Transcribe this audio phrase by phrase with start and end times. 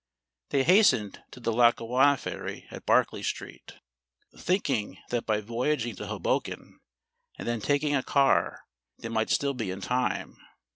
[0.49, 3.73] They hastened to the Lackawanna ferry at Barclay Street,
[4.35, 6.79] thinking that by voyaging to Hoboken
[7.37, 8.61] and then taking a car
[8.97, 10.39] they might still be in time.